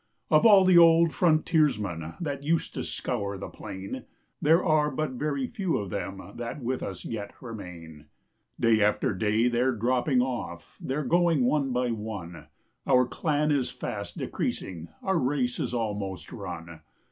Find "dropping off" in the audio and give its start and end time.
9.75-10.75